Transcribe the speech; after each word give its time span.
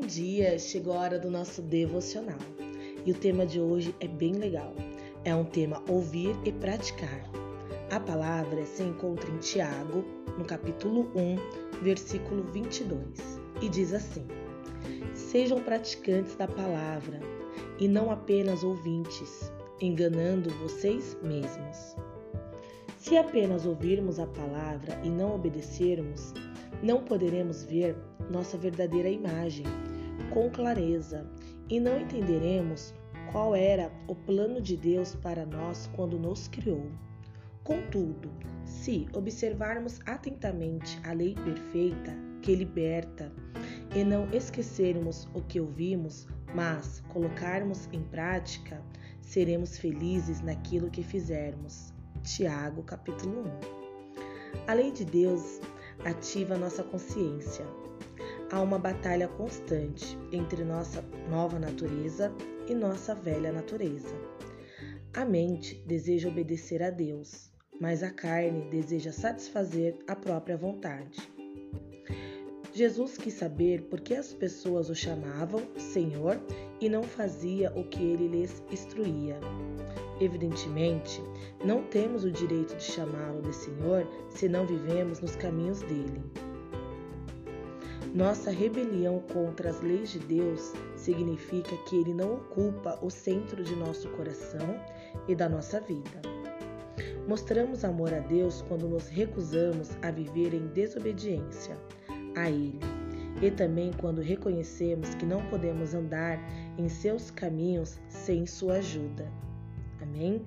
dia, 0.00 0.58
chegou 0.58 0.94
a 0.94 1.00
hora 1.00 1.18
do 1.18 1.30
nosso 1.30 1.62
devocional. 1.62 2.38
E 3.04 3.12
o 3.12 3.14
tema 3.14 3.44
de 3.44 3.60
hoje 3.60 3.94
é 4.00 4.08
bem 4.08 4.32
legal. 4.34 4.74
É 5.24 5.34
um 5.34 5.44
tema 5.44 5.82
ouvir 5.88 6.36
e 6.44 6.52
praticar. 6.52 7.30
A 7.90 8.00
palavra 8.00 8.64
se 8.64 8.82
encontra 8.82 9.30
em 9.30 9.38
Tiago, 9.38 10.04
no 10.38 10.44
capítulo 10.44 11.10
1, 11.14 11.82
versículo 11.82 12.42
22, 12.44 13.40
e 13.60 13.68
diz 13.68 13.92
assim: 13.92 14.26
Sejam 15.14 15.60
praticantes 15.60 16.34
da 16.34 16.48
palavra 16.48 17.20
e 17.78 17.86
não 17.86 18.10
apenas 18.10 18.64
ouvintes, 18.64 19.52
enganando 19.80 20.50
vocês 20.50 21.16
mesmos. 21.22 21.96
Se 22.98 23.16
apenas 23.18 23.66
ouvirmos 23.66 24.18
a 24.18 24.26
palavra 24.26 24.98
e 25.04 25.10
não 25.10 25.34
obedecermos, 25.34 26.32
não 26.82 27.02
poderemos 27.04 27.64
ver 27.64 27.96
nossa 28.30 28.56
verdadeira 28.56 29.08
imagem 29.08 29.66
com 30.32 30.50
clareza 30.50 31.26
e 31.68 31.80
não 31.80 32.00
entenderemos 32.00 32.94
qual 33.30 33.54
era 33.54 33.90
o 34.06 34.14
plano 34.14 34.60
de 34.60 34.76
Deus 34.76 35.14
para 35.14 35.44
nós 35.44 35.88
quando 35.94 36.18
nos 36.18 36.48
criou. 36.48 36.86
Contudo, 37.64 38.30
se 38.64 39.06
observarmos 39.12 40.00
atentamente 40.06 41.00
a 41.04 41.12
lei 41.12 41.34
perfeita 41.34 42.14
que 42.42 42.54
liberta 42.54 43.32
e 43.94 44.04
não 44.04 44.30
esquecermos 44.30 45.26
o 45.32 45.40
que 45.40 45.58
ouvimos, 45.58 46.26
mas 46.54 47.02
colocarmos 47.08 47.88
em 47.92 48.02
prática, 48.02 48.82
seremos 49.22 49.78
felizes 49.78 50.42
naquilo 50.42 50.90
que 50.90 51.02
fizermos. 51.02 51.92
Tiago, 52.22 52.82
capítulo 52.82 53.44
1. 54.60 54.66
A 54.66 54.74
lei 54.74 54.90
de 54.90 55.04
Deus 55.04 55.60
ativa 56.04 56.56
nossa 56.56 56.82
consciência. 56.82 57.66
Há 58.50 58.60
uma 58.60 58.78
batalha 58.78 59.28
constante 59.28 60.18
entre 60.32 60.64
nossa 60.64 61.02
nova 61.28 61.58
natureza 61.58 62.32
e 62.68 62.74
nossa 62.74 63.14
velha 63.14 63.52
natureza. 63.52 64.14
A 65.12 65.24
mente 65.24 65.82
deseja 65.86 66.28
obedecer 66.28 66.82
a 66.82 66.90
Deus, 66.90 67.50
mas 67.80 68.02
a 68.02 68.10
carne 68.10 68.68
deseja 68.70 69.12
satisfazer 69.12 69.96
a 70.06 70.16
própria 70.16 70.56
vontade. 70.56 71.18
Jesus 72.72 73.16
quis 73.16 73.34
saber 73.34 73.82
por 73.82 74.00
que 74.00 74.14
as 74.14 74.32
pessoas 74.32 74.90
o 74.90 74.94
chamavam 74.94 75.62
Senhor 75.78 76.40
e 76.80 76.88
não 76.88 77.02
fazia 77.02 77.72
o 77.74 77.84
que 77.84 78.02
ele 78.02 78.28
lhes 78.28 78.62
instruía. 78.70 79.38
Evidentemente, 80.20 81.22
não 81.64 81.82
temos 81.84 82.24
o 82.24 82.30
direito 82.30 82.76
de 82.76 82.84
chamá-lo 82.84 83.42
de 83.42 83.54
Senhor 83.54 84.06
se 84.30 84.48
não 84.48 84.66
vivemos 84.66 85.20
nos 85.20 85.34
caminhos 85.36 85.80
dele. 85.80 86.22
Nossa 88.14 88.50
rebelião 88.50 89.20
contra 89.32 89.70
as 89.70 89.80
leis 89.80 90.12
de 90.12 90.20
Deus 90.20 90.72
significa 90.94 91.76
que 91.88 91.96
ele 91.96 92.14
não 92.14 92.34
ocupa 92.34 92.96
o 93.02 93.10
centro 93.10 93.64
de 93.64 93.74
nosso 93.74 94.08
coração 94.10 94.80
e 95.26 95.34
da 95.34 95.48
nossa 95.48 95.80
vida. 95.80 96.22
Mostramos 97.26 97.84
amor 97.84 98.12
a 98.12 98.20
Deus 98.20 98.62
quando 98.68 98.86
nos 98.86 99.08
recusamos 99.08 99.90
a 100.02 100.10
viver 100.10 100.54
em 100.54 100.66
desobediência 100.68 101.76
a 102.36 102.50
Ele, 102.50 102.78
e 103.42 103.50
também 103.50 103.92
quando 103.92 104.20
reconhecemos 104.20 105.14
que 105.14 105.26
não 105.26 105.44
podemos 105.46 105.94
andar 105.94 106.38
em 106.78 106.88
seus 106.88 107.30
caminhos 107.30 107.98
sem 108.08 108.46
Sua 108.46 108.74
ajuda. 108.74 109.30
Amém? 110.00 110.46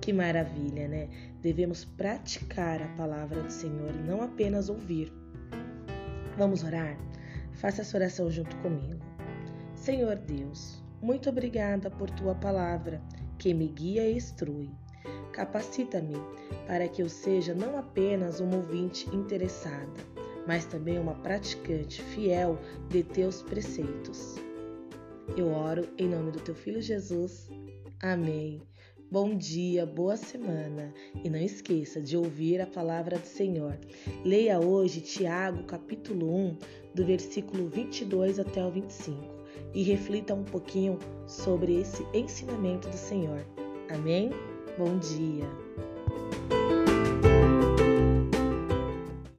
Que 0.00 0.12
maravilha, 0.12 0.86
né? 0.86 1.08
Devemos 1.40 1.84
praticar 1.84 2.82
a 2.82 2.88
palavra 2.88 3.42
do 3.42 3.50
Senhor 3.50 3.92
não 4.06 4.22
apenas 4.22 4.68
ouvir. 4.68 5.12
Vamos 6.36 6.62
orar? 6.62 6.98
Faça 7.52 7.82
essa 7.82 7.96
oração 7.96 8.30
junto 8.30 8.56
comigo. 8.56 9.00
Senhor 9.74 10.16
Deus, 10.16 10.82
muito 11.00 11.28
obrigada 11.28 11.90
por 11.90 12.10
tua 12.10 12.34
palavra 12.34 13.00
que 13.38 13.54
me 13.54 13.68
guia 13.68 14.08
e 14.08 14.16
instrui. 14.16 14.70
Capacita-me 15.32 16.16
para 16.66 16.88
que 16.88 17.02
eu 17.02 17.08
seja 17.08 17.54
não 17.54 17.76
apenas 17.76 18.40
uma 18.40 18.56
ouvinte 18.56 19.08
interessada, 19.14 19.92
mas 20.46 20.64
também 20.64 20.98
uma 20.98 21.14
praticante 21.14 22.02
fiel 22.02 22.58
de 22.88 23.02
teus 23.02 23.42
preceitos. 23.42 24.36
Eu 25.36 25.50
oro 25.50 25.88
em 25.98 26.08
nome 26.08 26.32
do 26.32 26.40
teu 26.40 26.54
filho 26.54 26.80
Jesus. 26.80 27.48
Amém. 28.02 28.60
Bom 29.10 29.36
dia, 29.36 29.86
boa 29.86 30.16
semana 30.16 30.92
e 31.22 31.30
não 31.30 31.38
esqueça 31.38 32.00
de 32.00 32.16
ouvir 32.16 32.60
a 32.60 32.66
palavra 32.66 33.18
do 33.18 33.26
Senhor. 33.26 33.78
Leia 34.24 34.58
hoje 34.58 35.00
Tiago, 35.00 35.62
capítulo 35.64 36.34
1, 36.34 36.58
do 36.94 37.04
versículo 37.04 37.68
22 37.68 38.40
até 38.40 38.64
o 38.64 38.70
25 38.70 39.34
e 39.72 39.82
reflita 39.82 40.34
um 40.34 40.44
pouquinho 40.44 40.98
sobre 41.26 41.80
esse 41.80 42.04
ensinamento 42.12 42.88
do 42.88 42.96
Senhor. 42.96 43.44
Amém? 43.90 44.30
Bom 44.78 44.98
dia! 44.98 46.63